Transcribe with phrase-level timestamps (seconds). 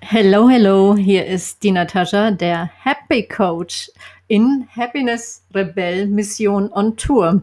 [0.00, 3.90] Hello, hello, hier ist die Natascha, der Happy Coach
[4.28, 7.42] in Happiness Rebell Mission on Tour.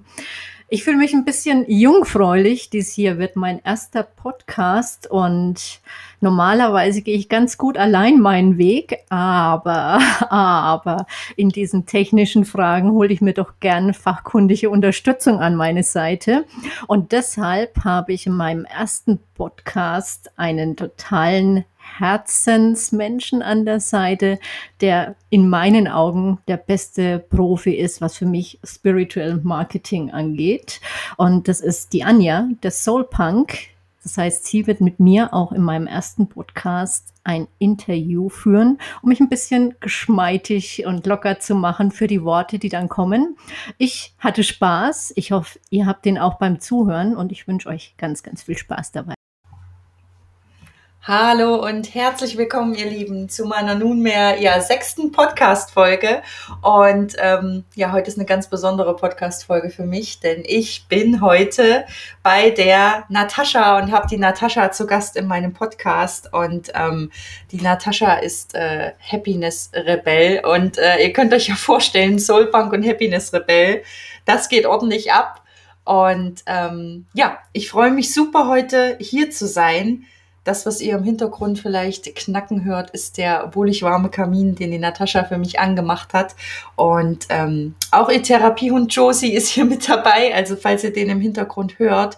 [0.67, 2.71] Ich fühle mich ein bisschen jungfräulich.
[2.71, 5.79] Dies hier wird mein erster Podcast und
[6.21, 9.99] normalerweise gehe ich ganz gut allein meinen Weg, aber,
[10.29, 16.45] aber in diesen technischen Fragen hole ich mir doch gern fachkundige Unterstützung an meine Seite.
[16.87, 21.65] Und deshalb habe ich in meinem ersten Podcast einen totalen
[21.97, 24.39] Herzensmenschen an der Seite,
[24.81, 30.81] der in meinen Augen der beste Profi ist, was für mich Spiritual Marketing angeht.
[31.17, 33.57] Und das ist die Anja, der Soul Punk.
[34.03, 39.09] Das heißt, sie wird mit mir auch in meinem ersten Podcast ein Interview führen, um
[39.09, 43.35] mich ein bisschen geschmeidig und locker zu machen für die Worte, die dann kommen.
[43.79, 45.13] Ich hatte Spaß.
[45.15, 48.57] Ich hoffe, ihr habt den auch beim Zuhören und ich wünsche euch ganz, ganz viel
[48.57, 49.14] Spaß dabei.
[51.07, 56.23] Hallo und herzlich willkommen, ihr Lieben, zu meiner nunmehr ja sechsten Podcast-Folge.
[56.63, 61.85] Und ähm, ja, heute ist eine ganz besondere Podcast-Folge für mich, denn ich bin heute
[62.23, 66.33] bei der Natascha und habe die Natascha zu Gast in meinem Podcast.
[66.33, 67.11] Und ähm,
[67.51, 72.83] die Natascha ist äh, Happiness Rebell und äh, ihr könnt euch ja vorstellen, Soulpunk und
[72.83, 73.83] Happiness Rebell,
[74.25, 75.43] das geht ordentlich ab.
[75.83, 80.07] Und ähm, ja, ich freue mich super heute hier zu sein
[80.45, 84.77] das, was ihr im Hintergrund vielleicht knacken hört, ist der wohlig warme Kamin, den die
[84.77, 86.35] Natascha für mich angemacht hat.
[86.75, 91.19] Und ähm, auch ihr Therapiehund Josie ist hier mit dabei, also falls ihr den im
[91.19, 92.17] Hintergrund hört.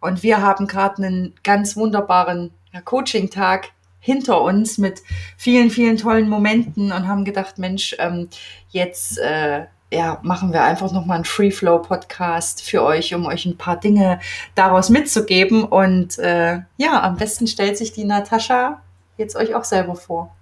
[0.00, 2.50] Und wir haben gerade einen ganz wunderbaren
[2.84, 3.70] Coaching-Tag
[4.00, 5.02] hinter uns mit
[5.36, 8.28] vielen, vielen tollen Momenten und haben gedacht, Mensch, ähm,
[8.70, 13.46] jetzt äh, ja, machen wir einfach nochmal einen Free Flow Podcast für euch, um euch
[13.46, 14.20] ein paar Dinge
[14.54, 15.64] daraus mitzugeben.
[15.64, 18.80] Und äh, ja, am besten stellt sich die Natascha
[19.16, 20.34] jetzt euch auch selber vor.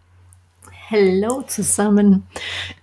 [0.88, 2.26] Hello zusammen.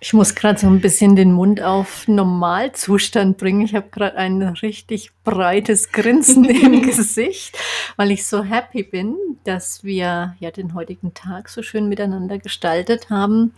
[0.03, 3.61] Ich muss gerade so ein bisschen den Mund auf Normalzustand bringen.
[3.61, 7.57] Ich habe gerade ein richtig breites Grinsen im Gesicht,
[7.95, 13.09] weil ich so happy bin, dass wir ja den heutigen Tag so schön miteinander gestaltet
[13.09, 13.53] haben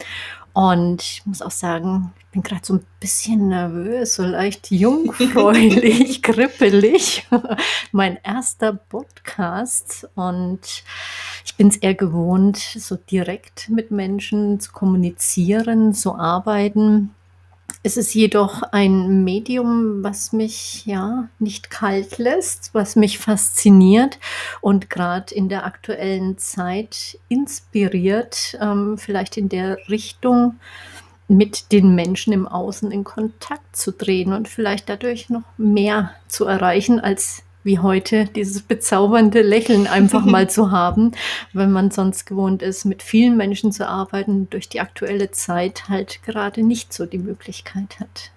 [0.56, 6.22] und ich muss auch sagen, ich bin gerade so ein bisschen nervös, so leicht jungfräulich,
[6.22, 7.28] krippelig.
[7.92, 10.62] mein erster Podcast und
[11.44, 16.35] ich bin es eher gewohnt, so direkt mit Menschen zu kommunizieren, zu arbeiten.
[17.84, 24.20] Es ist jedoch ein Medium, was mich ja nicht kalt lässt, was mich fasziniert
[24.62, 30.60] und gerade in der aktuellen Zeit inspiriert, ähm, vielleicht in der Richtung
[31.28, 36.46] mit den Menschen im Außen in Kontakt zu treten und vielleicht dadurch noch mehr zu
[36.46, 41.12] erreichen als wie heute dieses bezaubernde Lächeln einfach mal zu haben,
[41.52, 46.24] wenn man sonst gewohnt ist, mit vielen Menschen zu arbeiten, durch die aktuelle Zeit halt
[46.24, 48.32] gerade nicht so die Möglichkeit hat.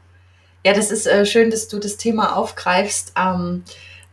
[0.65, 3.13] Ja, das ist äh, schön, dass du das Thema aufgreifst.
[3.17, 3.63] Ähm,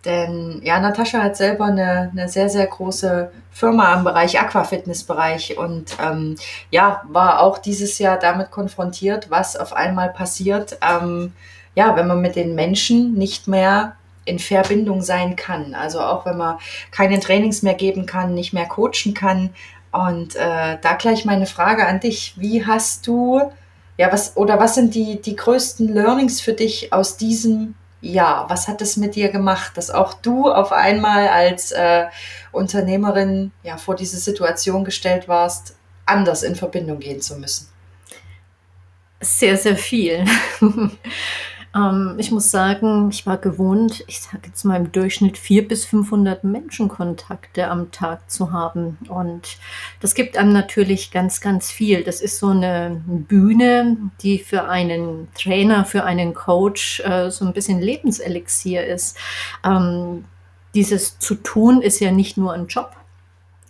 [0.04, 5.98] denn ja, Natascha hat selber eine, eine sehr, sehr große Firma im Bereich Aquafitness-Bereich und
[6.00, 6.36] ähm,
[6.70, 11.34] ja, war auch dieses Jahr damit konfrontiert, was auf einmal passiert, ähm,
[11.74, 15.74] ja, wenn man mit den Menschen nicht mehr in Verbindung sein kann.
[15.74, 16.58] Also auch wenn man
[16.92, 19.52] keine Trainings mehr geben kann, nicht mehr coachen kann.
[19.92, 22.34] Und äh, da gleich meine Frage an dich.
[22.38, 23.52] Wie hast du,
[23.98, 28.50] ja, was, oder was sind die, die größten Learnings für dich aus diesem Jahr?
[28.50, 32.06] Was hat es mit dir gemacht, dass auch du auf einmal als äh,
[32.52, 35.76] Unternehmerin ja vor diese Situation gestellt warst,
[36.06, 37.70] anders in Verbindung gehen zu müssen?
[39.22, 40.26] Sehr, sehr viel.
[41.76, 45.86] Ähm, ich muss sagen, ich war gewohnt, ich sage jetzt mal im Durchschnitt 400 bis
[45.86, 48.98] 500 Menschenkontakte am Tag zu haben.
[49.10, 49.58] Und
[50.00, 52.04] das gibt einem natürlich ganz, ganz viel.
[52.04, 57.54] Das ist so eine Bühne, die für einen Trainer, für einen Coach äh, so ein
[57.54, 59.18] bisschen Lebenselixier ist.
[59.64, 60.26] Ähm,
[60.74, 62.92] dieses zu tun ist ja nicht nur ein Job,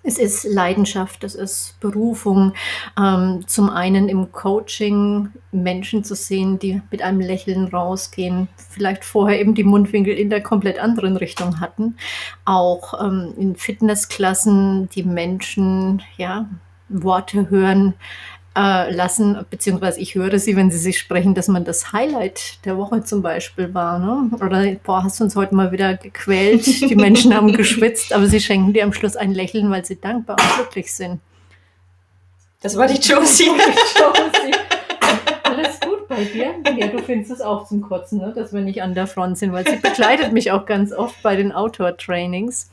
[0.06, 2.54] es ist Leidenschaft, es ist Berufung.
[2.98, 9.40] Ähm, zum einen im Coaching Menschen zu sehen, die mit einem Lächeln rausgehen, vielleicht vorher
[9.40, 11.98] eben die Mundwinkel in der komplett anderen Richtung hatten.
[12.46, 16.48] Auch ähm, in Fitnessklassen die Menschen ja
[16.88, 17.96] Worte hören,
[18.56, 22.78] äh, lassen, beziehungsweise ich höre sie, wenn sie sich sprechen, dass man das Highlight der
[22.78, 24.00] Woche zum Beispiel war.
[24.00, 24.30] Ne?
[24.38, 28.40] Oder, boah, hast du uns heute mal wieder gequält, die Menschen haben geschwitzt, aber sie
[28.40, 31.20] schenken dir am Schluss ein Lächeln, weil sie dankbar und glücklich sind.
[32.62, 33.46] Das war die Josie.
[34.00, 34.56] Josie.
[35.44, 36.56] Alles gut bei dir?
[36.78, 38.34] Ja, du findest es auch zum Kotzen, ne?
[38.34, 41.36] dass wir nicht an der Front sind, weil sie begleitet mich auch ganz oft bei
[41.36, 42.70] den Outdoor-Trainings.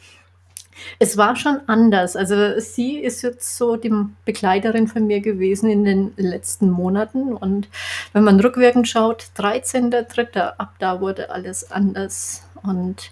[0.99, 2.17] Es war schon anders.
[2.17, 3.93] Also sie ist jetzt so die
[4.25, 7.33] Begleiterin von mir gewesen in den letzten Monaten.
[7.35, 7.69] Und
[8.13, 12.43] wenn man rückwirkend schaut, 13.3., ab da wurde alles anders.
[12.63, 13.11] Und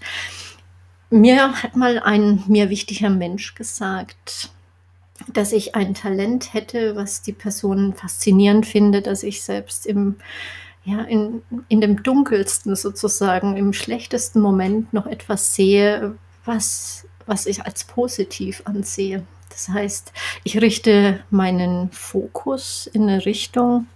[1.11, 4.51] mir hat mal ein mir wichtiger Mensch gesagt,
[5.33, 10.17] dass ich ein Talent hätte, was die Person faszinierend findet, dass ich selbst im
[10.85, 17.65] ja, in, in dem dunkelsten sozusagen, im schlechtesten Moment noch etwas sehe, was was ich
[17.65, 19.25] als positiv ansehe.
[19.51, 20.13] Das heißt,
[20.45, 23.87] ich richte meinen Fokus in eine Richtung,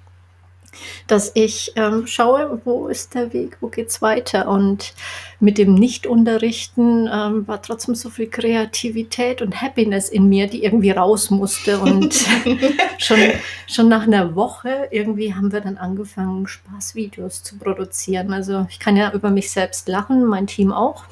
[1.06, 4.48] dass ich ähm, schaue, wo ist der Weg, wo geht es weiter.
[4.48, 4.94] Und
[5.40, 10.90] mit dem Nichtunterrichten ähm, war trotzdem so viel Kreativität und Happiness in mir, die irgendwie
[10.90, 11.78] raus musste.
[11.78, 12.14] Und
[12.98, 13.18] schon,
[13.66, 18.32] schon nach einer Woche irgendwie haben wir dann angefangen, Spaßvideos zu produzieren.
[18.32, 21.04] Also ich kann ja über mich selbst lachen, mein Team auch.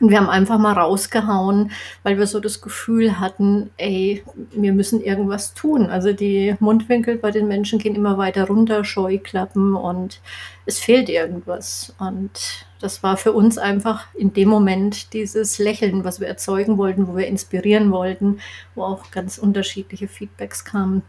[0.00, 1.70] Und wir haben einfach mal rausgehauen,
[2.02, 4.22] weil wir so das Gefühl hatten, ey,
[4.52, 5.86] wir müssen irgendwas tun.
[5.86, 10.20] Also die Mundwinkel bei den Menschen gehen immer weiter runter, Scheuklappen und
[10.66, 11.94] es fehlt irgendwas.
[11.98, 17.08] Und das war für uns einfach in dem Moment dieses Lächeln, was wir erzeugen wollten,
[17.08, 18.40] wo wir inspirieren wollten,
[18.74, 21.02] wo auch ganz unterschiedliche Feedbacks kamen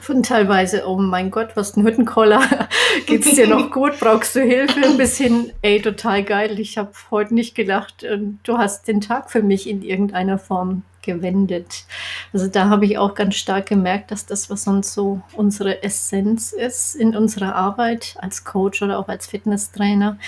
[0.00, 2.40] von teilweise, oh mein Gott, was ist ein Hüttenkoller?
[3.06, 3.98] Geht's dir noch gut?
[4.00, 4.80] Brauchst du Hilfe?
[4.96, 9.30] Bis hin, ey, total geil, ich habe heute nicht gelacht und du hast den Tag
[9.30, 11.84] für mich in irgendeiner Form gewendet.
[12.32, 16.52] Also da habe ich auch ganz stark gemerkt, dass das, was sonst so unsere Essenz
[16.52, 20.18] ist in unserer Arbeit als Coach oder auch als Fitnesstrainer,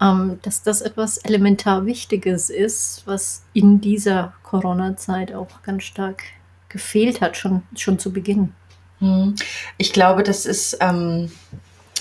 [0.00, 6.22] ähm, dass das etwas elementar Wichtiges ist, was in dieser Corona-Zeit auch ganz stark
[6.68, 8.52] gefehlt hat, schon, schon zu Beginn.
[9.00, 9.34] Hm.
[9.78, 11.30] Ich glaube, das ist, ähm,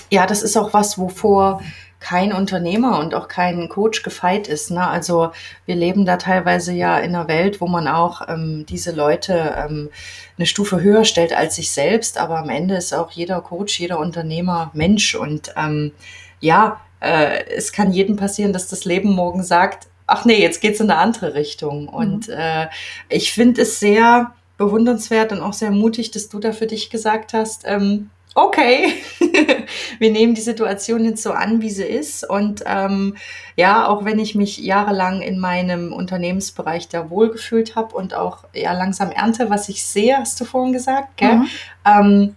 [0.10, 1.62] ja, das ist auch was, wovor
[2.00, 4.70] kein Unternehmer und auch kein Coach gefeit ist.
[4.70, 4.88] Ne?
[4.88, 5.32] Also
[5.66, 9.90] wir leben da teilweise ja in einer Welt, wo man auch ähm, diese Leute ähm,
[10.38, 13.98] eine Stufe höher stellt als sich selbst, aber am Ende ist auch jeder Coach, jeder
[13.98, 15.94] Unternehmer Mensch und ähm,
[16.42, 20.80] ja, äh, es kann jedem passieren, dass das Leben morgen sagt, ach nee, jetzt geht's
[20.80, 21.84] in eine andere Richtung.
[21.84, 21.90] Mhm.
[21.90, 22.68] Und äh,
[23.10, 27.34] ich finde es sehr bewundernswert und auch sehr mutig, dass du da für dich gesagt
[27.34, 28.94] hast, ähm, okay,
[30.00, 32.30] wir nehmen die Situation jetzt so an, wie sie ist.
[32.30, 33.16] Und ähm,
[33.56, 38.74] ja, auch wenn ich mich jahrelang in meinem Unternehmensbereich da wohlgefühlt habe und auch ja
[38.74, 41.36] langsam ernte, was ich sehe, hast du vorhin gesagt, gell?
[41.36, 41.48] Mhm.
[41.86, 42.36] Ähm,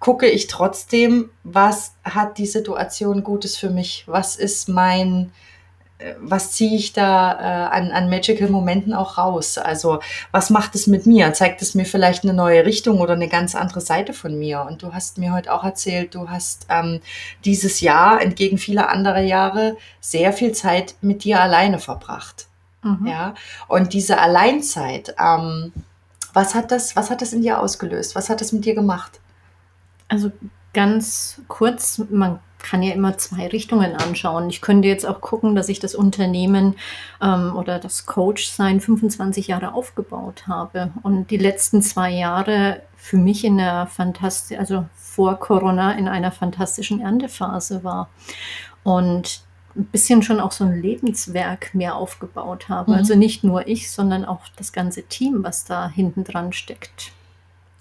[0.00, 4.04] gucke ich trotzdem, was hat die Situation Gutes für mich?
[4.06, 5.32] Was ist mein
[6.20, 9.58] was ziehe ich da äh, an, an Magical Momenten auch raus?
[9.58, 10.00] Also
[10.30, 11.32] was macht es mit mir?
[11.32, 14.62] Zeigt es mir vielleicht eine neue Richtung oder eine ganz andere Seite von mir?
[14.62, 17.00] Und du hast mir heute auch erzählt, du hast ähm,
[17.44, 22.46] dieses Jahr entgegen vieler anderer Jahre sehr viel Zeit mit dir alleine verbracht.
[22.82, 23.06] Mhm.
[23.06, 23.34] Ja,
[23.66, 25.72] und diese Alleinzeit, ähm,
[26.32, 28.14] was hat das, was hat das in dir ausgelöst?
[28.14, 29.18] Was hat das mit dir gemacht?
[30.06, 30.30] Also
[30.72, 34.50] ganz kurz, man kann ja immer zwei Richtungen anschauen.
[34.50, 36.76] Ich könnte jetzt auch gucken, dass ich das Unternehmen
[37.22, 43.44] ähm, oder das Coach-Sein 25 Jahre aufgebaut habe und die letzten zwei Jahre für mich
[43.44, 48.08] in der Fantastik, also vor Corona in einer fantastischen Erntephase war
[48.82, 49.40] und
[49.76, 52.92] ein bisschen schon auch so ein Lebenswerk mehr aufgebaut habe.
[52.92, 52.96] Mhm.
[52.98, 57.12] Also nicht nur ich, sondern auch das ganze Team, was da hinten dran steckt.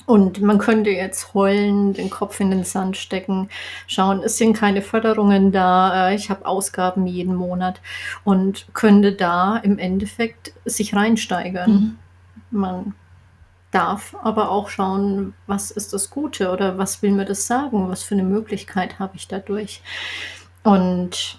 [0.07, 3.49] Und man könnte jetzt heulen, den Kopf in den Sand stecken,
[3.87, 7.81] schauen, es sind keine Förderungen da, äh, ich habe Ausgaben jeden Monat
[8.23, 11.71] und könnte da im Endeffekt sich reinsteigern.
[11.71, 11.97] Mhm.
[12.51, 12.95] Man
[13.71, 18.01] darf aber auch schauen, was ist das Gute oder was will mir das sagen, was
[18.01, 19.81] für eine Möglichkeit habe ich dadurch.
[20.63, 21.37] Und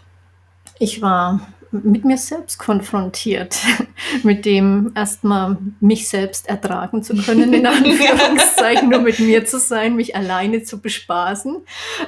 [0.79, 3.59] ich war mit mir selbst konfrontiert,
[4.23, 9.97] mit dem erstmal mich selbst ertragen zu können, in Anführungszeichen, nur mit mir zu sein,
[9.97, 11.57] mich alleine zu bespaßen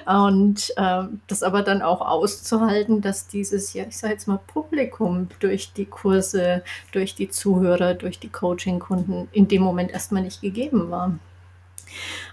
[0.06, 5.28] und äh, das aber dann auch auszuhalten, dass dieses, ja, ich sage jetzt mal, Publikum
[5.40, 6.62] durch die Kurse,
[6.92, 11.18] durch die Zuhörer, durch die Coaching-Kunden in dem Moment erstmal nicht gegeben war.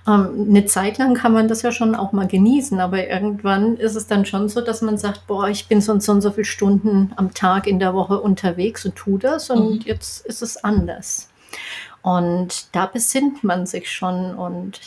[0.07, 3.95] Ähm, eine Zeit lang kann man das ja schon auch mal genießen, aber irgendwann ist
[3.95, 6.31] es dann schon so, dass man sagt, boah, ich bin so und so und so
[6.31, 9.81] viele Stunden am Tag in der Woche unterwegs und tu das und mhm.
[9.85, 11.29] jetzt ist es anders.
[12.01, 14.79] Und da besinnt man sich schon und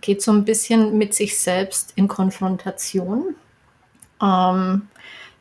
[0.00, 3.34] geht so ein bisschen mit sich selbst in Konfrontation.
[4.22, 4.88] Ähm,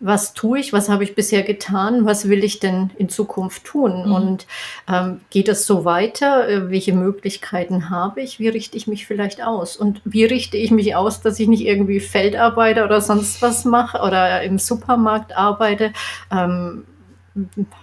[0.01, 4.08] was tue ich, was habe ich bisher getan, was will ich denn in Zukunft tun
[4.08, 4.12] mhm.
[4.12, 4.48] und
[4.91, 9.43] ähm, geht es so weiter, äh, welche Möglichkeiten habe ich, wie richte ich mich vielleicht
[9.43, 13.63] aus und wie richte ich mich aus, dass ich nicht irgendwie Feldarbeiter oder sonst was
[13.63, 15.93] mache oder im Supermarkt arbeite,
[16.31, 16.84] ähm,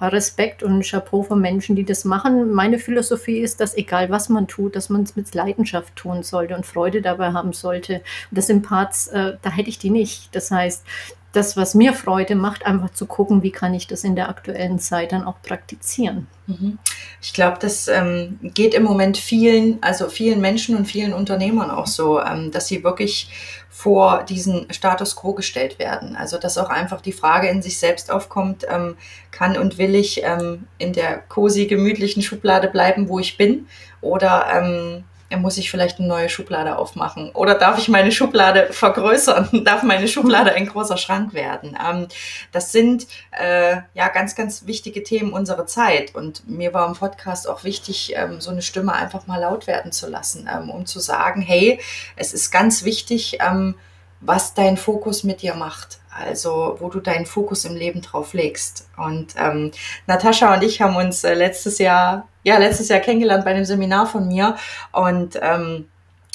[0.02, 2.52] Respekt und Chapeau von Menschen, die das machen.
[2.52, 6.54] Meine Philosophie ist, dass egal was man tut, dass man es mit Leidenschaft tun sollte
[6.54, 7.94] und Freude dabei haben sollte.
[8.30, 10.34] Und das sind Parts, äh, da hätte ich die nicht.
[10.34, 10.84] Das heißt,
[11.32, 14.78] das, was mir Freude macht, einfach zu gucken, wie kann ich das in der aktuellen
[14.78, 16.26] Zeit dann auch praktizieren.
[16.46, 16.78] Mhm.
[17.20, 21.86] Ich glaube, das ähm, geht im Moment vielen, also vielen Menschen und vielen Unternehmern auch
[21.86, 23.30] so, ähm, dass sie wirklich
[23.68, 26.16] vor diesen Status quo gestellt werden.
[26.16, 28.96] Also dass auch einfach die Frage in sich selbst aufkommt, ähm,
[29.30, 33.66] kann und will ich ähm, in der cozy, gemütlichen Schublade bleiben, wo ich bin,
[34.00, 35.04] oder ähm,
[35.36, 37.30] muss ich vielleicht eine neue Schublade aufmachen?
[37.32, 39.50] Oder darf ich meine Schublade vergrößern?
[39.64, 41.76] darf meine Schublade ein großer Schrank werden?
[41.86, 42.08] Ähm,
[42.50, 43.06] das sind
[43.38, 46.14] äh, ja ganz, ganz wichtige Themen unserer Zeit.
[46.14, 49.92] Und mir war im Podcast auch wichtig, ähm, so eine Stimme einfach mal laut werden
[49.92, 51.78] zu lassen, ähm, um zu sagen, hey,
[52.16, 53.74] es ist ganz wichtig, ähm,
[54.20, 55.98] was dein Fokus mit dir macht.
[56.10, 58.88] Also wo du deinen Fokus im Leben drauf legst.
[58.96, 59.70] Und ähm,
[60.06, 64.06] Natascha und ich haben uns äh, letztes Jahr, ja, letztes Jahr kennengelernt bei einem Seminar
[64.06, 64.56] von mir.
[64.92, 65.86] Und ähm,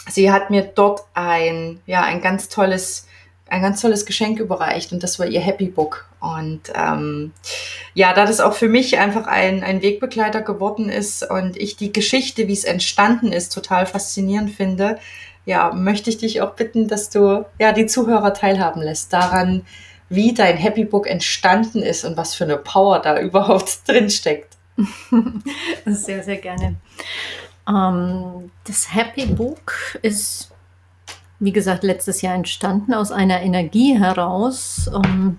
[0.09, 3.07] sie hat mir dort ein, ja, ein ganz tolles,
[3.49, 6.05] ein ganz tolles Geschenk überreicht und das war ihr Happy Book.
[6.19, 7.33] Und ähm,
[7.95, 11.91] ja, da das auch für mich einfach ein, ein Wegbegleiter geworden ist und ich die
[11.91, 14.99] Geschichte, wie es entstanden ist, total faszinierend finde,
[15.45, 19.65] ja, möchte ich dich auch bitten, dass du ja die Zuhörer teilhaben lässt daran,
[20.09, 24.52] wie dein Happy Book entstanden ist und was für eine Power da überhaupt drin steckt.
[25.85, 26.75] sehr, sehr gerne.
[27.67, 30.51] Ähm, das Happy Book ist,
[31.39, 35.37] wie gesagt, letztes Jahr entstanden aus einer Energie heraus, ähm,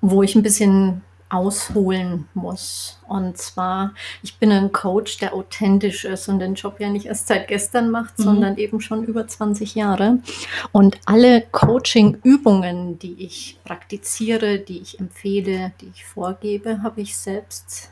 [0.00, 3.00] wo ich ein bisschen ausholen muss.
[3.08, 7.26] Und zwar, ich bin ein Coach, der authentisch ist und den Job ja nicht erst
[7.26, 8.22] seit gestern macht, mhm.
[8.22, 10.18] sondern eben schon über 20 Jahre.
[10.70, 17.90] Und alle Coaching-Übungen, die ich praktiziere, die ich empfehle, die ich vorgebe, habe ich selbst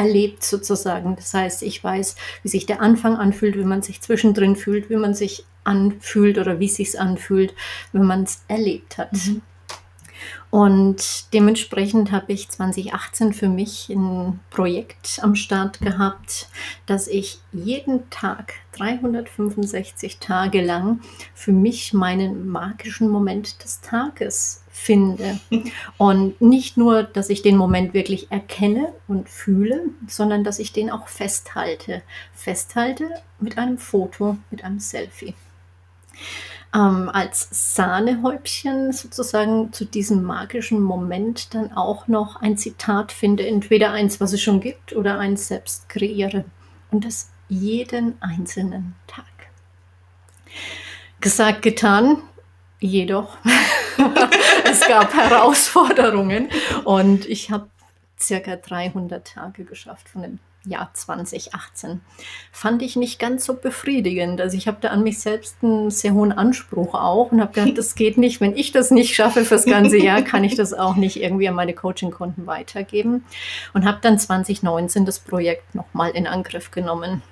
[0.00, 1.14] erlebt sozusagen.
[1.14, 4.96] Das heißt, ich weiß, wie sich der Anfang anfühlt, wie man sich zwischendrin fühlt, wie
[4.96, 7.54] man sich anfühlt oder wie es sich anfühlt,
[7.92, 9.12] wenn man es erlebt hat.
[9.12, 9.42] Mhm.
[10.50, 16.48] Und dementsprechend habe ich 2018 für mich ein Projekt am Start gehabt,
[16.86, 21.00] dass ich jeden Tag 365 Tage lang
[21.34, 25.38] für mich meinen magischen Moment des Tages finde.
[25.98, 30.90] Und nicht nur, dass ich den Moment wirklich erkenne und fühle, sondern dass ich den
[30.90, 32.02] auch festhalte.
[32.32, 35.34] Festhalte mit einem Foto, mit einem Selfie
[36.74, 43.92] ähm, als Sahnehäubchen sozusagen zu diesem magischen Moment dann auch noch ein Zitat finde, entweder
[43.92, 46.44] eins, was es schon gibt, oder eins selbst kreiere.
[46.90, 49.24] Und das jeden einzelnen Tag.
[51.20, 52.22] Gesagt, getan,
[52.78, 53.36] jedoch
[54.64, 56.48] es gab Herausforderungen
[56.84, 57.68] und ich habe
[58.18, 62.00] circa 300 Tage geschafft von dem Jahr 2018.
[62.52, 64.40] Fand ich nicht ganz so befriedigend.
[64.40, 67.76] Also ich habe da an mich selbst einen sehr hohen Anspruch auch und habe gedacht,
[67.78, 68.40] das geht nicht.
[68.40, 71.54] Wenn ich das nicht schaffe fürs ganze Jahr, kann ich das auch nicht irgendwie an
[71.54, 73.24] meine Coaching-Konten weitergeben.
[73.72, 77.22] Und habe dann 2019 das Projekt nochmal in Angriff genommen.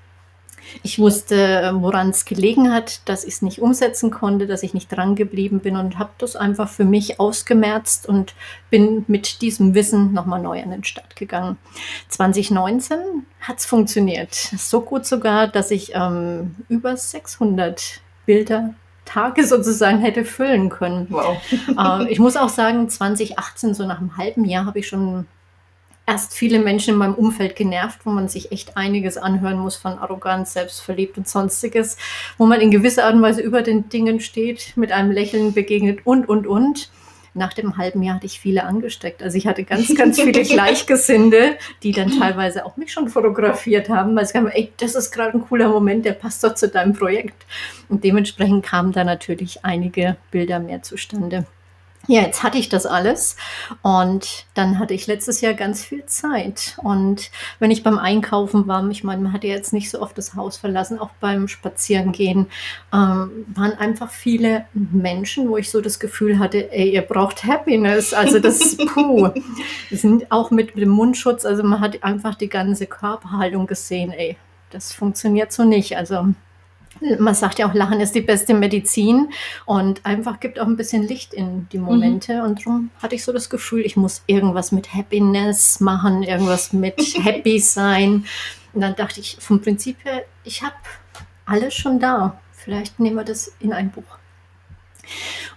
[0.82, 4.88] Ich wusste, woran es gelegen hat, dass ich es nicht umsetzen konnte, dass ich nicht
[4.88, 8.34] dran geblieben bin und habe das einfach für mich ausgemerzt und
[8.70, 11.56] bin mit diesem Wissen nochmal neu an den Start gegangen.
[12.08, 12.98] 2019
[13.40, 14.34] hat es funktioniert.
[14.34, 18.75] So gut sogar, dass ich ähm, über 600 Bilder
[19.08, 21.06] Tage sozusagen hätte füllen können.
[21.08, 21.38] Wow.
[21.78, 25.26] äh, ich muss auch sagen, 2018, so nach einem halben Jahr, habe ich schon
[26.08, 29.98] erst viele Menschen in meinem Umfeld genervt, wo man sich echt einiges anhören muss von
[29.98, 31.98] Arroganz, Selbstverliebt und sonstiges,
[32.38, 36.00] wo man in gewisser Art und Weise über den Dingen steht, mit einem Lächeln begegnet
[36.04, 36.90] und, und, und.
[37.34, 39.22] Nach dem halben Jahr hatte ich viele angesteckt.
[39.22, 44.16] Also ich hatte ganz, ganz viele Gleichgesinnte, die dann teilweise auch mich schon fotografiert haben,
[44.16, 46.94] weil sie haben, ey, das ist gerade ein cooler Moment, der passt doch zu deinem
[46.94, 47.44] Projekt.
[47.90, 51.44] Und dementsprechend kamen da natürlich einige Bilder mehr zustande.
[52.07, 53.37] Ja, jetzt hatte ich das alles
[53.83, 56.75] und dann hatte ich letztes Jahr ganz viel Zeit.
[56.78, 60.35] Und wenn ich beim Einkaufen war, ich meine, man hatte jetzt nicht so oft das
[60.35, 62.47] Haus verlassen, auch beim Spazierengehen,
[62.95, 68.14] ähm, waren einfach viele Menschen, wo ich so das Gefühl hatte, ey, ihr braucht Happiness.
[68.14, 69.28] Also das, puh,
[69.90, 74.38] sind auch mit dem Mundschutz, also man hat einfach die ganze Körperhaltung gesehen, ey,
[74.71, 75.97] das funktioniert so nicht.
[75.97, 76.28] Also
[77.19, 79.31] man sagt ja auch, Lachen ist die beste Medizin
[79.67, 82.35] und einfach gibt auch ein bisschen Licht in die Momente.
[82.35, 82.43] Mhm.
[82.43, 86.99] Und darum hatte ich so das Gefühl, ich muss irgendwas mit Happiness machen, irgendwas mit
[87.25, 88.25] Happy sein.
[88.73, 90.75] Und dann dachte ich vom Prinzip her, ich habe
[91.47, 92.40] alles schon da.
[92.52, 94.19] Vielleicht nehmen wir das in ein Buch.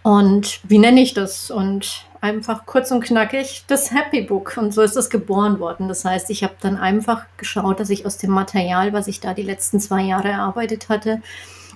[0.04, 1.52] Und wie nenne ich das?
[1.52, 4.56] Und einfach kurz und knackig das Happy Book.
[4.58, 5.88] Und so ist es geboren worden.
[5.88, 9.34] Das heißt, ich habe dann einfach geschaut, dass ich aus dem Material, was ich da
[9.34, 11.22] die letzten zwei Jahre erarbeitet hatte,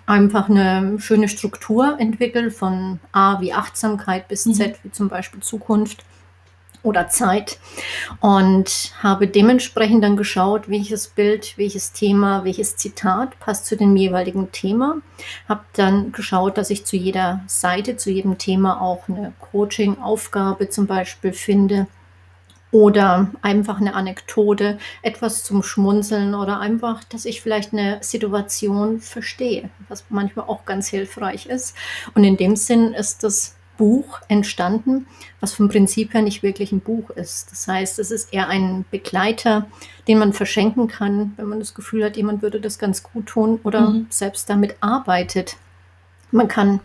[0.05, 4.75] einfach eine schöne Struktur entwickle von A wie Achtsamkeit bis Z mhm.
[4.83, 6.05] wie zum Beispiel Zukunft
[6.85, 7.57] oder Zeit
[8.21, 14.51] und habe dementsprechend dann geschaut, welches Bild, welches Thema, welches Zitat passt zu dem jeweiligen
[14.51, 14.97] Thema.
[15.49, 20.87] Habe dann geschaut, dass ich zu jeder Seite, zu jedem Thema auch eine Coaching-Aufgabe zum
[20.87, 21.87] Beispiel finde
[22.75, 29.69] oder einfach eine Anekdote, etwas zum Schmunzeln oder einfach, dass ich vielleicht eine Situation verstehe,
[29.87, 31.73] was manchmal auch ganz hilfreich ist.
[32.15, 35.07] Und in dem Sinn ist das Buch entstanden,
[35.39, 37.51] was vom Prinzip her nicht wirklich ein Buch ist.
[37.51, 39.67] Das heißt, es ist eher ein Begleiter,
[40.07, 43.59] den man verschenken kann, wenn man das Gefühl hat, jemand würde das ganz gut tun
[43.63, 44.07] oder mhm.
[44.09, 45.57] selbst damit arbeitet.
[46.31, 46.79] Man kann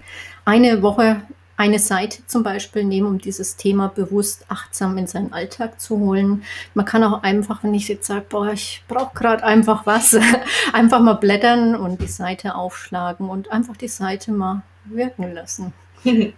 [0.45, 1.23] eine Woche
[1.61, 6.43] eine Seite zum Beispiel nehmen, um dieses Thema bewusst achtsam in seinen Alltag zu holen.
[6.73, 10.17] Man kann auch einfach, wenn ich jetzt sage, boah, ich brauche gerade einfach was,
[10.73, 15.75] einfach mal blättern und die Seite aufschlagen und einfach die Seite mal wirken lassen.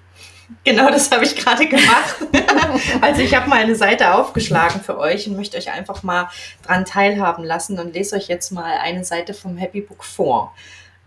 [0.65, 2.17] Genau das habe ich gerade gemacht.
[3.01, 6.29] also ich habe mal eine Seite aufgeschlagen für euch und möchte euch einfach mal
[6.67, 10.55] dran teilhaben lassen und lese euch jetzt mal eine Seite vom Happy Book vor.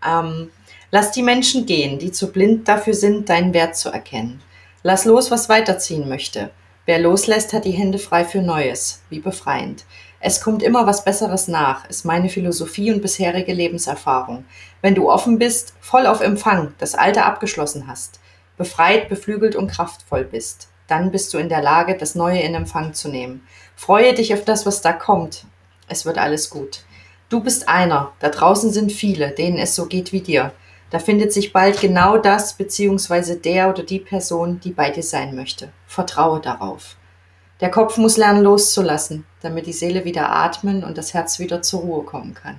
[0.06, 0.50] Ähm,
[0.96, 4.42] Lass die Menschen gehen, die zu blind dafür sind, deinen Wert zu erkennen.
[4.82, 6.52] Lass los, was weiterziehen möchte.
[6.86, 9.02] Wer loslässt, hat die Hände frei für Neues.
[9.10, 9.84] Wie befreiend.
[10.22, 14.46] Es kommt immer was Besseres nach, ist meine Philosophie und bisherige Lebenserfahrung.
[14.82, 18.22] Wenn du offen bist, voll auf Empfang, das Alte abgeschlossen hast,
[18.58, 22.94] befreit, beflügelt und kraftvoll bist, dann bist du in der Lage, das Neue in Empfang
[22.94, 23.46] zu nehmen.
[23.76, 25.46] Freue dich auf das, was da kommt.
[25.88, 26.84] Es wird alles gut.
[27.30, 30.52] Du bist einer, da draußen sind viele, denen es so geht wie dir.
[30.92, 33.36] Da findet sich bald genau das bzw.
[33.36, 35.72] der oder die Person, die bei dir sein möchte.
[35.88, 36.96] Vertraue darauf.
[37.62, 41.82] Der Kopf muss lernen loszulassen, damit die Seele wieder atmen und das Herz wieder zur
[41.82, 42.58] Ruhe kommen kann.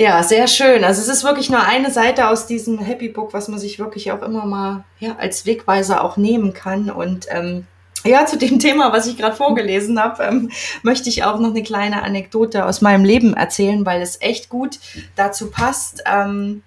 [0.00, 0.82] Ja, sehr schön.
[0.82, 4.10] Also es ist wirklich nur eine Seite aus diesem Happy Book, was man sich wirklich
[4.12, 6.88] auch immer mal ja, als Wegweiser auch nehmen kann.
[6.88, 7.66] Und ähm,
[8.02, 10.50] ja, zu dem Thema, was ich gerade vorgelesen habe, ähm,
[10.82, 14.78] möchte ich auch noch eine kleine Anekdote aus meinem Leben erzählen, weil es echt gut
[15.16, 16.02] dazu passt.
[16.10, 16.62] Ähm,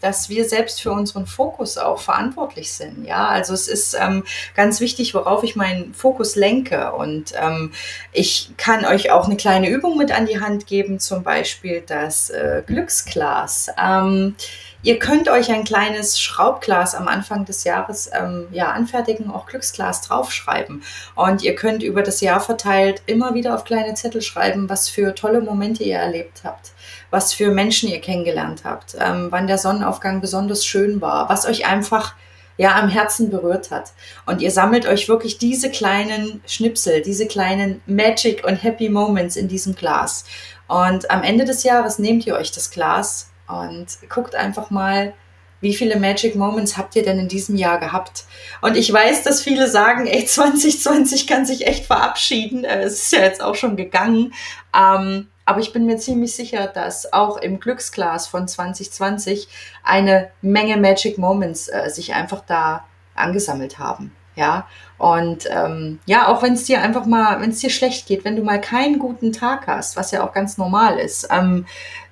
[0.00, 3.06] dass wir selbst für unseren Fokus auch verantwortlich sind.
[3.06, 6.92] Ja, also es ist ähm, ganz wichtig, worauf ich meinen Fokus lenke.
[6.92, 7.72] Und ähm,
[8.12, 12.30] ich kann euch auch eine kleine Übung mit an die Hand geben, zum Beispiel das
[12.30, 13.68] äh, Glücksglas.
[13.82, 14.34] Ähm,
[14.84, 20.00] Ihr könnt euch ein kleines Schraubglas am Anfang des Jahres ähm, ja, anfertigen, auch Glücksglas
[20.00, 20.82] draufschreiben.
[21.14, 25.14] Und ihr könnt über das Jahr verteilt immer wieder auf kleine Zettel schreiben, was für
[25.14, 26.72] tolle Momente ihr erlebt habt,
[27.12, 31.66] was für Menschen ihr kennengelernt habt, ähm, wann der Sonnenaufgang besonders schön war, was euch
[31.66, 32.14] einfach
[32.56, 33.92] ja am Herzen berührt hat.
[34.26, 39.46] Und ihr sammelt euch wirklich diese kleinen Schnipsel, diese kleinen Magic und Happy Moments in
[39.48, 40.24] diesem Glas.
[40.68, 45.12] Und am Ende des Jahres nehmt ihr euch das Glas und guckt einfach mal,
[45.60, 48.24] wie viele Magic Moments habt ihr denn in diesem Jahr gehabt?
[48.62, 52.64] Und ich weiß, dass viele sagen, ey, 2020 kann sich echt verabschieden.
[52.64, 54.34] Äh, es ist ja jetzt auch schon gegangen.
[54.74, 59.48] Ähm, aber ich bin mir ziemlich sicher, dass auch im Glücksglas von 2020
[59.82, 64.12] eine Menge Magic Moments äh, sich einfach da angesammelt haben.
[64.34, 68.24] Ja, und ähm, ja, auch wenn es dir einfach mal, wenn es dir schlecht geht,
[68.24, 71.66] wenn du mal keinen guten Tag hast, was ja auch ganz normal ist, ähm,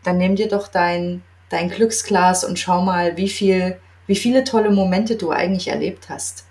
[0.04, 4.70] dann nimm dir doch dein, dein Glücksglas und schau mal, wie viel, wie viele tolle
[4.70, 6.44] Momente du eigentlich erlebt hast.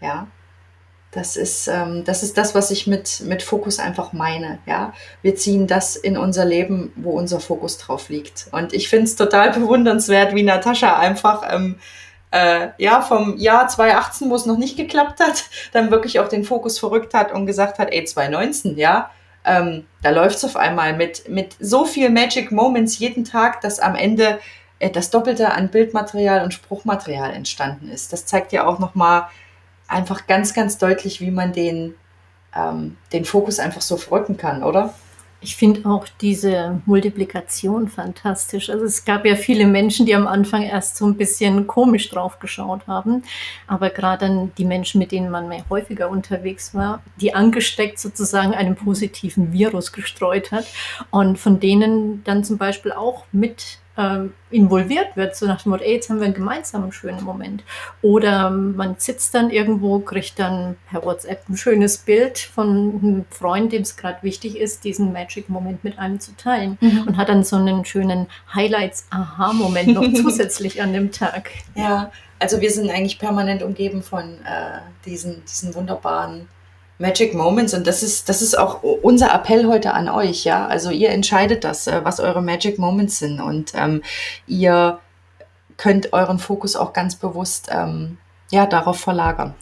[0.00, 0.26] Ja,
[1.14, 4.58] das ist, ähm, das ist das, was ich mit, mit Fokus einfach meine.
[4.66, 8.48] Ja, wir ziehen das in unser Leben, wo unser Fokus drauf liegt.
[8.50, 11.76] Und ich finde es total bewundernswert, wie Natascha einfach, ähm,
[12.32, 16.44] äh, ja, vom Jahr 2018, wo es noch nicht geklappt hat, dann wirklich auch den
[16.44, 19.10] Fokus verrückt hat und gesagt hat, ey, 2019, ja,
[19.44, 23.78] ähm, da läuft es auf einmal mit, mit so viel Magic Moments jeden Tag, dass
[23.78, 24.40] am Ende
[24.80, 28.12] äh, das Doppelte an Bildmaterial und Spruchmaterial entstanden ist.
[28.12, 29.28] Das zeigt ja auch nochmal
[29.88, 31.94] einfach ganz, ganz deutlich, wie man den,
[32.54, 34.94] ähm, den Fokus einfach so verrücken kann, oder?
[35.44, 38.70] Ich finde auch diese Multiplikation fantastisch.
[38.70, 42.38] Also es gab ja viele Menschen, die am Anfang erst so ein bisschen komisch drauf
[42.38, 43.22] geschaut haben.
[43.66, 48.54] Aber gerade dann die Menschen, mit denen man mehr häufiger unterwegs war, die angesteckt sozusagen
[48.54, 50.64] einen positiven Virus gestreut hat
[51.10, 55.84] und von denen dann zum Beispiel auch mit ähm, involviert wird, so nach dem Motto,
[55.84, 57.62] ey, jetzt haben wir einen gemeinsamen schönen Moment.
[58.02, 63.72] Oder man sitzt dann irgendwo, kriegt dann per WhatsApp ein schönes Bild von einem Freund,
[63.72, 66.76] dem es gerade wichtig ist, diesen Magic-Moment mit einem zu teilen.
[66.80, 67.04] Mhm.
[67.06, 71.50] Und hat dann so einen schönen Highlights-Aha-Moment noch zusätzlich an dem Tag.
[71.74, 76.48] Ja, also wir sind eigentlich permanent umgeben von äh, diesen, diesen wunderbaren
[76.98, 80.66] Magic Moments und das ist, das ist auch unser Appell heute an euch, ja.
[80.66, 84.02] Also ihr entscheidet das, äh, was eure Magic Moments sind und ähm,
[84.46, 84.98] ihr
[85.76, 88.18] könnt euren Fokus auch ganz bewusst ähm,
[88.50, 89.54] ja, darauf verlagern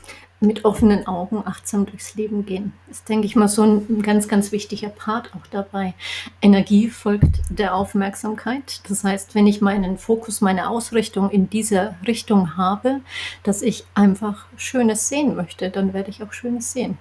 [0.42, 2.72] mit offenen Augen achtsam durchs Leben gehen.
[2.88, 5.94] Das ist, denke ich mal, so ein ganz, ganz wichtiger Part auch dabei.
[6.42, 8.80] Energie folgt der Aufmerksamkeit.
[8.88, 13.00] Das heißt, wenn ich meinen Fokus, meine Ausrichtung in dieser Richtung habe,
[13.44, 16.98] dass ich einfach Schönes sehen möchte, dann werde ich auch Schönes sehen.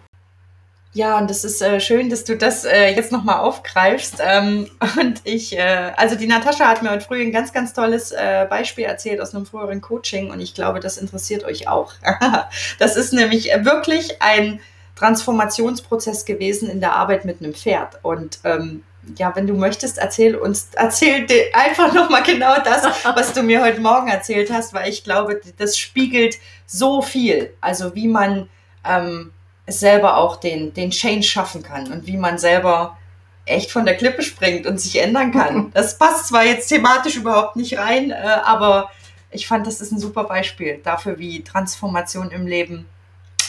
[0.94, 4.16] Ja, und das ist äh, schön, dass du das äh, jetzt nochmal aufgreifst.
[4.20, 8.12] Ähm, und ich, äh, also die Natascha hat mir heute früh ein ganz, ganz tolles
[8.12, 11.94] äh, Beispiel erzählt aus einem früheren Coaching und ich glaube, das interessiert euch auch.
[12.80, 14.60] das ist nämlich wirklich ein
[14.98, 18.00] Transformationsprozess gewesen in der Arbeit mit einem Pferd.
[18.04, 18.84] Und ähm,
[19.18, 22.84] ja, wenn du möchtest, erzähl uns, erzähl einfach nochmal genau das,
[23.16, 27.54] was du mir heute Morgen erzählt hast, weil ich glaube, das spiegelt so viel.
[27.62, 28.50] Also wie man
[28.86, 29.32] ähm,
[29.80, 32.98] selber auch den, den Change schaffen kann und wie man selber
[33.46, 35.72] echt von der Klippe springt und sich ändern kann.
[35.74, 38.92] Das passt zwar jetzt thematisch überhaupt nicht rein, äh, aber
[39.32, 42.86] ich fand, das ist ein super Beispiel dafür, wie Transformation im Leben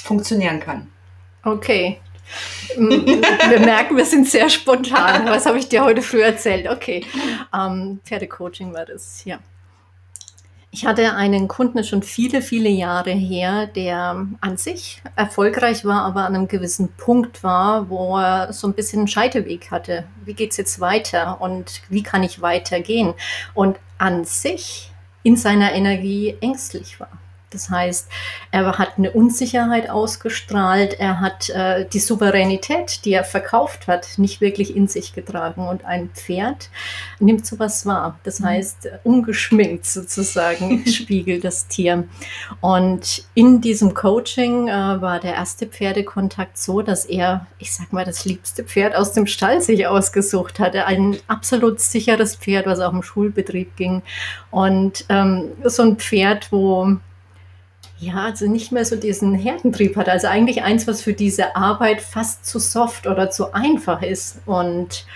[0.03, 0.91] funktionieren kann.
[1.45, 2.01] Okay.
[2.77, 5.27] wir merken, wir sind sehr spontan.
[5.27, 6.69] Was habe ich dir heute früh erzählt?
[6.69, 7.05] Okay.
[7.55, 9.39] Ähm, Pferdecoaching war das, ja.
[10.75, 16.25] Ich hatte einen Kunden schon viele, viele Jahre her, der an sich erfolgreich war, aber
[16.25, 20.05] an einem gewissen Punkt war, wo er so ein bisschen einen Scheitelweg hatte.
[20.25, 23.13] Wie geht's jetzt weiter und wie kann ich weitergehen?
[23.53, 24.91] Und an sich
[25.23, 27.19] in seiner Energie ängstlich war.
[27.53, 28.09] Das heißt,
[28.51, 34.41] er hat eine Unsicherheit ausgestrahlt, er hat äh, die Souveränität, die er verkauft hat, nicht
[34.41, 35.69] wirklich in sich getragen.
[35.69, 36.71] Und ein Pferd
[37.19, 38.19] nimmt sowas wahr.
[38.25, 38.45] Das mhm.
[38.47, 42.05] heißt, ungeschminkt sozusagen spiegelt das Tier.
[42.61, 48.05] Und in diesem Coaching äh, war der erste Pferdekontakt so, dass er, ich sag mal,
[48.05, 50.87] das liebste Pferd aus dem Stall sich ausgesucht hatte.
[50.87, 54.03] Ein absolut sicheres Pferd, was auch im Schulbetrieb ging.
[54.51, 56.97] Und ähm, so ein Pferd, wo
[58.03, 60.09] ja, also nicht mehr so diesen Herdentrieb hat.
[60.09, 64.41] Also eigentlich eins, was für diese Arbeit fast zu soft oder zu einfach ist.
[64.45, 65.07] Und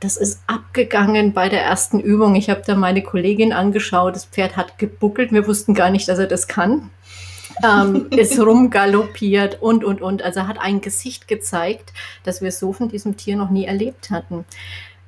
[0.00, 2.34] das ist abgegangen bei der ersten Übung.
[2.34, 4.16] Ich habe da meine Kollegin angeschaut.
[4.16, 5.30] Das Pferd hat gebuckelt.
[5.30, 6.90] Wir wussten gar nicht, dass er das kann.
[7.62, 10.22] ähm, ist rumgaloppiert und, und, und.
[10.22, 11.92] Also hat ein Gesicht gezeigt,
[12.24, 14.44] das wir so von diesem Tier noch nie erlebt hatten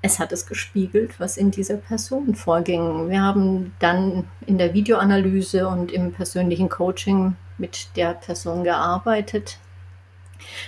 [0.04, 3.08] es hat es gespiegelt, was in dieser Person vorging.
[3.08, 9.58] Wir haben dann in der Videoanalyse und im persönlichen Coaching mit der Person gearbeitet,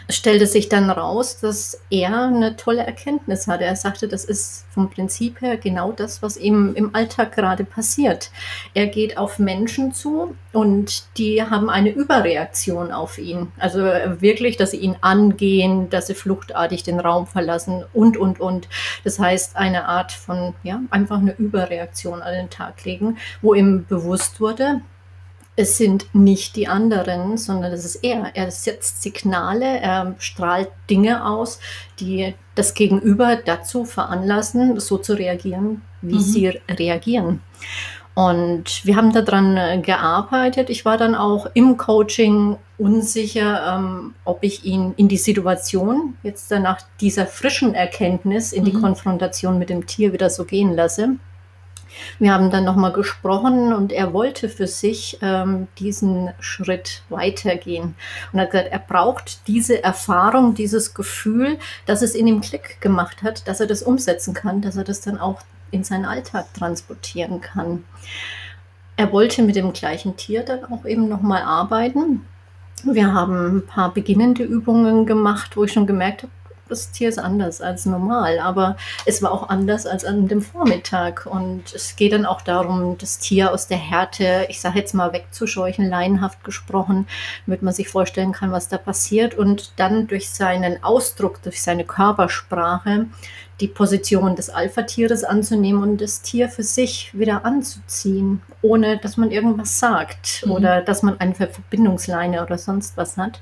[0.08, 3.64] es stellte sich dann raus, dass er eine tolle Erkenntnis hatte.
[3.64, 8.30] Er sagte, das ist vom Prinzip her genau das, was ihm im Alltag gerade passiert.
[8.74, 13.52] Er geht auf Menschen zu und die haben eine Überreaktion auf ihn.
[13.58, 18.68] Also wirklich, dass sie ihn angehen, dass sie fluchtartig den Raum verlassen und, und, und.
[19.04, 23.86] Das heißt, eine Art von, ja, einfach eine Überreaktion an den Tag legen, wo ihm
[23.86, 24.80] bewusst wurde,
[25.56, 28.30] es sind nicht die anderen, sondern es ist er.
[28.34, 31.58] Er setzt Signale, er strahlt Dinge aus,
[31.98, 36.20] die das Gegenüber dazu veranlassen, so zu reagieren, wie mhm.
[36.20, 37.40] sie reagieren.
[38.14, 40.70] Und wir haben daran äh, gearbeitet.
[40.70, 46.50] Ich war dann auch im Coaching unsicher, ähm, ob ich ihn in die Situation jetzt
[46.50, 48.80] nach dieser frischen Erkenntnis in die mhm.
[48.80, 51.16] Konfrontation mit dem Tier wieder so gehen lasse.
[52.18, 57.94] Wir haben dann nochmal gesprochen und er wollte für sich ähm, diesen Schritt weitergehen
[58.32, 63.22] und hat gesagt, er braucht diese Erfahrung, dieses Gefühl, dass es in ihm Klick gemacht
[63.22, 67.40] hat, dass er das umsetzen kann, dass er das dann auch in seinen Alltag transportieren
[67.40, 67.84] kann.
[68.96, 72.26] Er wollte mit dem gleichen Tier dann auch eben nochmal arbeiten.
[72.84, 76.32] Wir haben ein paar beginnende Übungen gemacht, wo ich schon gemerkt habe,
[76.68, 81.26] das Tier ist anders als normal, aber es war auch anders als an dem Vormittag.
[81.26, 85.12] Und es geht dann auch darum, das Tier aus der Härte, ich sage jetzt mal,
[85.12, 87.06] wegzuscheuchen, laienhaft gesprochen,
[87.46, 89.34] damit man sich vorstellen kann, was da passiert.
[89.34, 93.06] Und dann durch seinen Ausdruck, durch seine Körpersprache,
[93.60, 99.30] die Position des Alpha-Tieres anzunehmen und das Tier für sich wieder anzuziehen, ohne dass man
[99.30, 100.52] irgendwas sagt mhm.
[100.52, 103.40] oder dass man eine Verbindungsleine oder sonst was hat.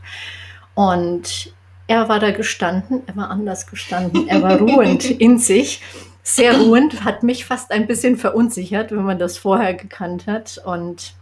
[0.75, 1.54] Und
[1.87, 5.83] er war da gestanden, er war anders gestanden, er war ruhend in sich,
[6.23, 10.61] sehr ruhend, hat mich fast ein bisschen verunsichert, wenn man das vorher gekannt hat.
[10.65, 11.13] Und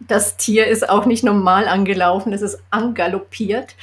[0.00, 3.74] das Tier ist auch nicht normal angelaufen, es ist angaloppiert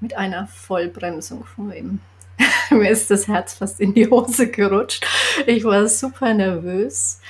[0.00, 2.00] mit einer Vollbremsung vor ihm.
[2.70, 5.06] Mir ist das Herz fast in die Hose gerutscht.
[5.46, 7.20] Ich war super nervös.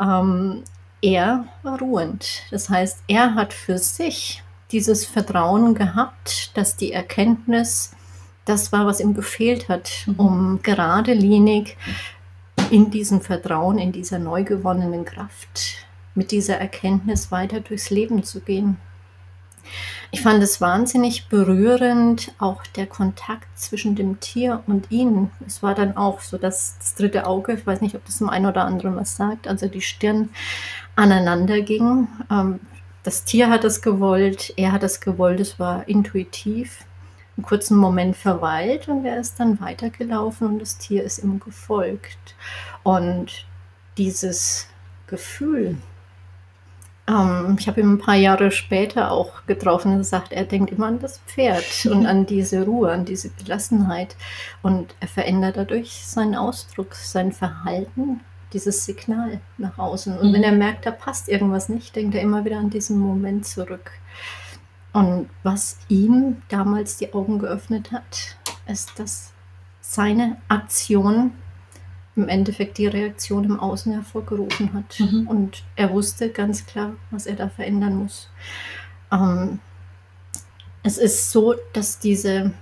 [0.00, 0.62] Ähm,
[1.02, 2.44] er war ruhend.
[2.50, 4.42] Das heißt, er hat für sich
[4.72, 7.92] dieses Vertrauen gehabt, dass die Erkenntnis
[8.44, 10.14] das war, was ihm gefehlt hat, mhm.
[10.16, 11.76] um geradelinig
[12.70, 18.40] in diesem Vertrauen, in dieser neu gewonnenen Kraft, mit dieser Erkenntnis weiter durchs Leben zu
[18.40, 18.78] gehen.
[20.10, 25.30] Ich fand es wahnsinnig berührend, auch der Kontakt zwischen dem Tier und ihnen.
[25.46, 28.28] Es war dann auch so, dass das dritte Auge, ich weiß nicht, ob das dem
[28.28, 30.30] einen oder anderen was sagt, also die Stirn
[30.96, 32.08] aneinander ging.
[32.30, 32.60] Ähm,
[33.02, 36.84] das Tier hat es gewollt, er hat es gewollt, es war intuitiv
[37.36, 42.34] einen kurzen Moment verweilt und er ist dann weitergelaufen und das Tier ist ihm gefolgt.
[42.82, 43.46] Und
[43.96, 44.68] dieses
[45.06, 45.76] Gefühl,
[47.08, 50.86] ähm, ich habe ihn ein paar Jahre später auch getroffen und gesagt, er denkt immer
[50.86, 54.16] an das Pferd und an diese Ruhe, an diese Gelassenheit.
[54.62, 58.20] Und er verändert dadurch seinen Ausdruck, sein Verhalten,
[58.52, 60.18] dieses Signal nach außen.
[60.18, 60.34] Und mhm.
[60.34, 63.92] wenn er merkt, da passt irgendwas nicht, denkt er immer wieder an diesen Moment zurück.
[64.92, 68.36] Und was ihm damals die Augen geöffnet hat,
[68.66, 69.32] ist, dass
[69.80, 71.32] seine Aktion
[72.14, 75.00] im Endeffekt die Reaktion im Außen hervorgerufen hat.
[75.00, 75.26] Mhm.
[75.28, 78.28] Und er wusste ganz klar, was er da verändern muss.
[79.10, 79.60] Ähm,
[80.82, 82.52] es ist so, dass diese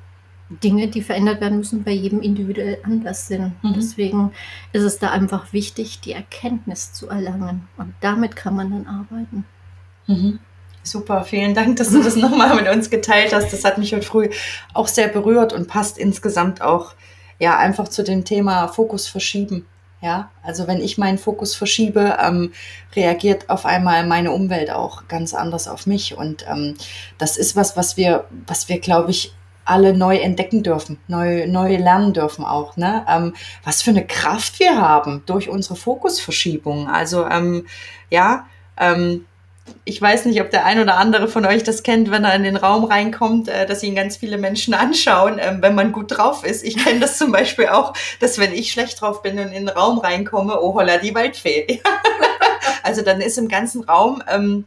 [0.50, 3.52] Dinge, die verändert werden müssen, bei jedem individuell anders sind.
[3.62, 3.74] Mhm.
[3.74, 4.32] Deswegen
[4.72, 7.68] ist es da einfach wichtig, die Erkenntnis zu erlangen.
[7.76, 9.44] Und damit kann man dann arbeiten.
[10.06, 10.40] Mhm.
[10.82, 13.52] Super, vielen Dank, dass du das nochmal mit uns geteilt hast.
[13.52, 14.28] Das hat mich heute früh
[14.74, 16.94] auch sehr berührt und passt insgesamt auch
[17.38, 19.66] ja einfach zu dem Thema Fokus verschieben.
[20.02, 22.52] Ja, also wenn ich meinen Fokus verschiebe, ähm,
[22.96, 26.16] reagiert auf einmal meine Umwelt auch ganz anders auf mich.
[26.16, 26.74] Und ähm,
[27.18, 29.34] das ist was, was wir, was wir, glaube ich,
[29.70, 32.76] alle neu entdecken dürfen, neu, neu lernen dürfen auch.
[32.76, 33.06] Ne?
[33.08, 36.88] Ähm, was für eine Kraft wir haben durch unsere Fokusverschiebung.
[36.88, 37.66] Also ähm,
[38.10, 39.26] ja, ähm,
[39.84, 42.42] ich weiß nicht, ob der ein oder andere von euch das kennt, wenn er in
[42.42, 46.44] den Raum reinkommt, äh, dass ihn ganz viele Menschen anschauen, äh, wenn man gut drauf
[46.44, 46.64] ist.
[46.64, 49.68] Ich kenne das zum Beispiel auch, dass wenn ich schlecht drauf bin und in den
[49.68, 51.80] Raum reinkomme, oh holla, die Waldfee.
[52.82, 54.64] also dann ist im ganzen Raum ähm,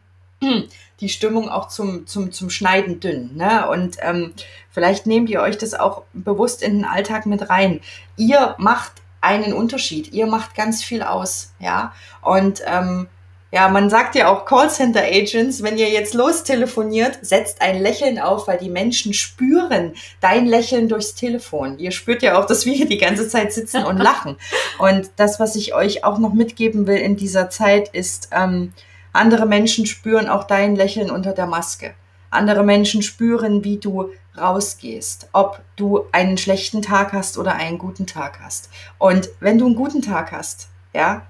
[1.04, 3.36] die Stimmung auch zum, zum, zum Schneiden dünn.
[3.36, 3.70] Ne?
[3.70, 4.34] Und ähm,
[4.72, 7.82] vielleicht nehmt ihr euch das auch bewusst in den Alltag mit rein.
[8.16, 10.14] Ihr macht einen Unterschied.
[10.14, 11.94] Ihr macht ganz viel aus, ja.
[12.22, 13.08] Und ähm,
[13.52, 18.48] ja, man sagt ja auch Callcenter Agents, wenn ihr jetzt lostelefoniert, setzt ein Lächeln auf,
[18.48, 21.78] weil die Menschen spüren dein Lächeln durchs Telefon.
[21.78, 24.38] Ihr spürt ja auch, dass wir hier die ganze Zeit sitzen und lachen.
[24.80, 28.74] Und das, was ich euch auch noch mitgeben will in dieser Zeit, ist, ähm,
[29.14, 31.94] andere Menschen spüren auch dein Lächeln unter der Maske.
[32.32, 38.08] Andere Menschen spüren, wie du rausgehst, ob du einen schlechten Tag hast oder einen guten
[38.08, 38.70] Tag hast.
[38.98, 41.22] Und wenn du einen guten Tag hast, ja,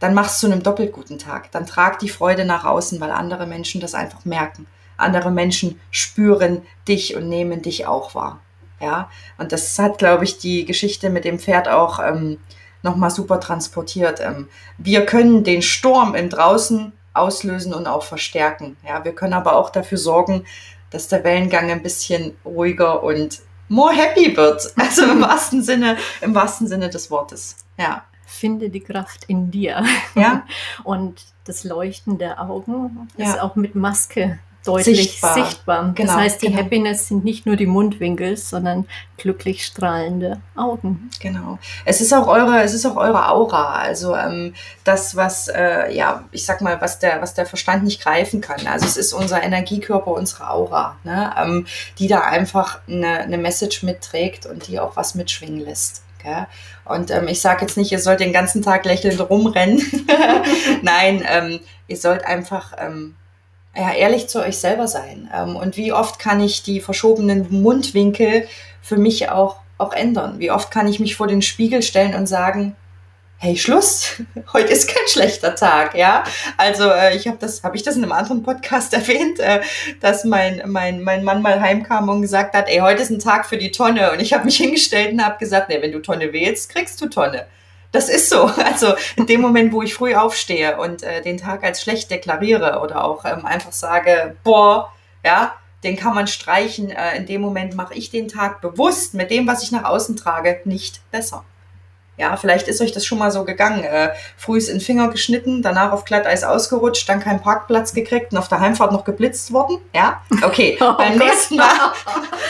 [0.00, 1.52] dann machst du einen doppelt guten Tag.
[1.52, 4.66] Dann trag die Freude nach außen, weil andere Menschen das einfach merken.
[4.96, 8.40] Andere Menschen spüren dich und nehmen dich auch wahr.
[8.80, 12.38] Ja, und das hat, glaube ich, die Geschichte mit dem Pferd auch ähm,
[12.82, 14.20] nochmal super transportiert.
[14.20, 18.76] Ähm, wir können den Sturm im Draußen auslösen und auch verstärken.
[18.86, 20.44] Ja, wir können aber auch dafür sorgen,
[20.90, 24.72] dass der Wellengang ein bisschen ruhiger und more happy wird.
[24.76, 27.56] Also im wahrsten Sinne, im wahrsten Sinne des Wortes.
[27.78, 29.84] Ja finde die Kraft in dir.
[30.14, 30.44] Ja.
[30.84, 33.26] Und das Leuchten der Augen ja.
[33.26, 35.34] ist auch mit Maske deutlich sichtbar.
[35.34, 35.92] sichtbar.
[35.94, 36.58] Genau, das heißt, die genau.
[36.58, 41.10] Happiness sind nicht nur die Mundwinkel, sondern glücklich strahlende Augen.
[41.20, 41.58] Genau.
[41.84, 43.74] Es ist auch eure, es ist auch eure Aura.
[43.74, 48.02] Also ähm, das, was äh, ja, ich sag mal, was der, was der Verstand nicht
[48.02, 48.66] greifen kann.
[48.66, 51.32] Also es ist unser Energiekörper, unsere Aura, ne?
[51.38, 51.66] ähm,
[51.98, 56.02] die da einfach eine, eine Message mitträgt und die auch was mitschwingen lässt.
[56.22, 56.46] Gell?
[56.84, 59.80] Und ähm, ich sage jetzt nicht, ihr sollt den ganzen Tag lächelnd rumrennen.
[60.82, 63.14] Nein, ähm, ihr sollt einfach ähm,
[63.78, 65.30] ja, ehrlich zu euch selber sein.
[65.34, 68.48] Ähm, und wie oft kann ich die verschobenen Mundwinkel
[68.82, 70.38] für mich auch, auch ändern?
[70.38, 72.74] Wie oft kann ich mich vor den Spiegel stellen und sagen,
[73.36, 74.20] hey Schluss,
[74.52, 76.24] heute ist kein schlechter Tag, ja.
[76.56, 79.60] Also äh, ich habe das, habe ich das in einem anderen Podcast erwähnt, äh,
[80.00, 83.46] dass mein mein mein Mann mal heimkam und gesagt hat, ey heute ist ein Tag
[83.46, 86.32] für die Tonne und ich habe mich hingestellt und habe gesagt, nee, wenn du Tonne
[86.32, 87.46] wählst, kriegst du Tonne.
[87.92, 88.50] Das ist so.
[88.64, 92.80] Also in dem Moment, wo ich früh aufstehe und äh, den Tag als schlecht deklariere
[92.80, 94.92] oder auch ähm, einfach sage, boah,
[95.24, 96.90] ja, den kann man streichen.
[96.90, 100.16] Äh, in dem Moment mache ich den Tag bewusst mit dem, was ich nach außen
[100.16, 101.44] trage, nicht besser.
[102.18, 103.84] Ja, vielleicht ist euch das schon mal so gegangen.
[103.84, 108.32] Äh, früh ist in den Finger geschnitten, danach auf Glatteis ausgerutscht, dann keinen Parkplatz gekriegt
[108.32, 109.78] und auf der Heimfahrt noch geblitzt worden.
[109.94, 110.76] Ja, okay.
[110.88, 111.68] Oh beim, nächsten Mal,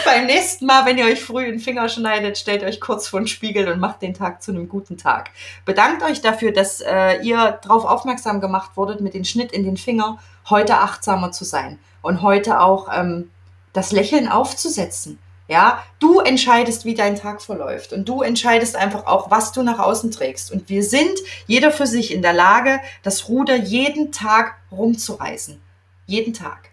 [0.09, 3.27] beim nächsten Mal, wenn ihr euch früh den Finger schneidet, stellt euch kurz vor den
[3.27, 5.31] Spiegel und macht den Tag zu einem guten Tag.
[5.67, 9.77] Bedankt euch dafür, dass äh, ihr darauf aufmerksam gemacht wurdet, mit dem Schnitt in den
[9.77, 10.19] Finger
[10.49, 13.31] heute achtsamer zu sein und heute auch ähm,
[13.75, 15.19] das Lächeln aufzusetzen.
[15.47, 19.79] Ja, du entscheidest, wie dein Tag verläuft und du entscheidest einfach auch, was du nach
[19.79, 20.51] außen trägst.
[20.51, 25.61] Und wir sind jeder für sich in der Lage, das Ruder jeden Tag rumzureißen.
[26.07, 26.68] Jeden Tag.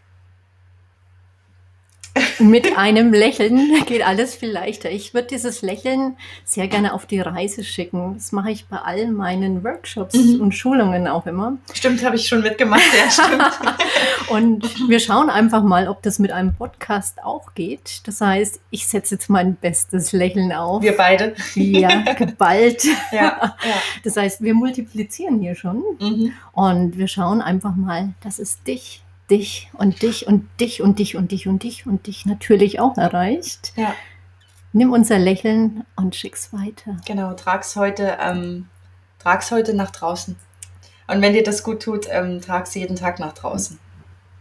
[2.39, 4.89] Mit einem Lächeln geht alles viel leichter.
[4.89, 8.13] Ich würde dieses Lächeln sehr gerne auf die Reise schicken.
[8.15, 10.41] Das mache ich bei all meinen Workshops Mhm.
[10.41, 11.58] und Schulungen auch immer.
[11.73, 13.43] Stimmt, habe ich schon mitgemacht, ja, stimmt.
[14.30, 18.01] Und wir schauen einfach mal, ob das mit einem Podcast auch geht.
[18.08, 20.82] Das heißt, ich setze jetzt mein bestes Lächeln auf.
[20.82, 21.36] Wir beide.
[21.56, 22.84] ja, geballt.
[23.12, 23.56] Ja, ja.
[24.04, 26.34] Das heißt, wir multiplizieren hier schon Mhm.
[26.54, 31.16] und wir schauen einfach mal, dass es dich, dich und dich und dich und dich
[31.16, 33.74] und dich und dich und dich natürlich auch erreicht.
[33.76, 33.94] ja.
[34.78, 36.98] Nimm unser Lächeln und schick's weiter.
[37.08, 38.68] Genau, trag's heute, ähm,
[39.20, 40.36] trag's heute nach draußen.
[41.08, 43.80] Und wenn dir das gut tut, ähm, trag's jeden Tag nach draußen.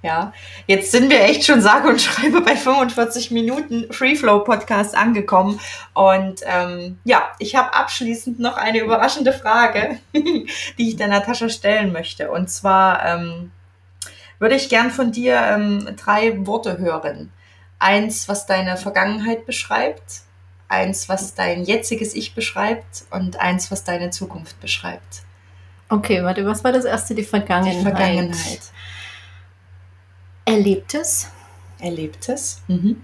[0.02, 0.34] Ja,
[0.66, 5.58] jetzt sind wir echt schon sage und schreibe bei 45 Minuten Free Flow Podcast angekommen.
[5.94, 11.92] Und ähm, ja, ich habe abschließend noch eine überraschende Frage, die ich der Natascha stellen
[11.92, 12.30] möchte.
[12.30, 13.50] Und zwar ähm,
[14.38, 17.32] würde ich gern von dir ähm, drei Worte hören.
[17.78, 20.22] Eins, was deine Vergangenheit beschreibt,
[20.68, 25.22] eins, was dein jetziges Ich beschreibt und eins, was deine Zukunft beschreibt.
[25.88, 27.14] Okay, warte, was war das erste?
[27.14, 27.76] Die Vergangenheit.
[27.76, 28.60] Die Vergangenheit.
[30.44, 31.28] Erlebtes,
[31.78, 32.62] Erlebtes.
[32.68, 33.02] Mhm.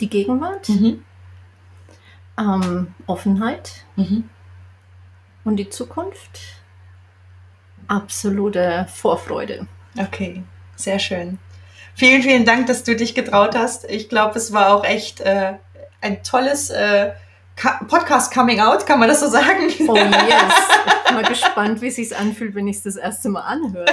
[0.00, 1.04] die Gegenwart, Mhm.
[2.38, 4.28] ähm, Offenheit Mhm.
[5.44, 6.40] und die Zukunft.
[7.88, 9.66] Absolute Vorfreude.
[9.98, 10.42] Okay,
[10.76, 11.38] sehr schön.
[11.94, 13.84] Vielen, vielen Dank, dass du dich getraut hast.
[13.90, 15.54] Ich glaube, es war auch echt äh,
[16.00, 17.12] ein tolles äh,
[17.56, 19.68] Ka- Podcast-Coming-out, kann man das so sagen?
[19.88, 20.06] Oh yes.
[21.04, 23.84] Ich bin mal gespannt, wie es sich anfühlt, wenn ich es das erste Mal anhöre.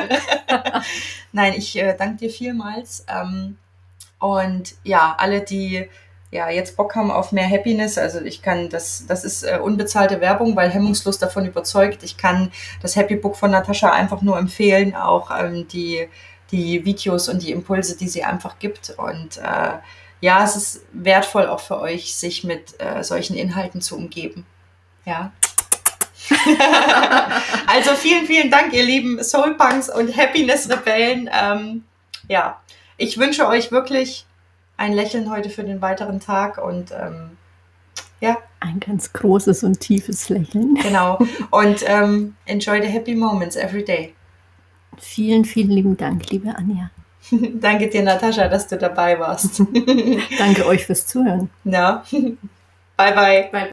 [1.34, 3.06] Nein, ich äh, danke dir vielmals.
[3.14, 3.58] Ähm,
[4.20, 5.90] und ja, alle, die
[6.32, 10.22] ja jetzt Bock haben auf mehr Happiness, also ich kann das, das ist äh, unbezahlte
[10.22, 12.04] Werbung, weil hemmungslos davon überzeugt.
[12.04, 16.08] Ich kann das Happy Book von Natascha einfach nur empfehlen, auch ähm, die,
[16.52, 18.92] die Videos und die Impulse, die sie einfach gibt.
[18.92, 19.74] Und äh,
[20.22, 24.46] ja, es ist wertvoll auch für euch, sich mit äh, solchen Inhalten zu umgeben.
[25.06, 25.32] Ja.
[27.68, 31.30] also vielen, vielen Dank, ihr lieben Soulpunks und Happiness-Rebellen.
[31.34, 31.84] Ähm,
[32.28, 32.62] ja,
[32.98, 34.26] ich wünsche euch wirklich
[34.78, 37.38] ein Lächeln heute für den weiteren Tag und ähm,
[38.22, 40.76] ja, Ein ganz großes und tiefes Lächeln.
[40.76, 41.20] genau.
[41.52, 44.14] Und ähm, enjoy the happy moments every day.
[45.00, 46.92] Vielen, vielen lieben Dank, liebe Anja.
[47.32, 49.60] Danke dir, Natascha, dass du dabei warst.
[50.38, 51.50] Danke euch fürs Zuhören.
[51.64, 52.04] ja.
[52.98, 53.50] Bye, bye.
[53.52, 53.68] Bye.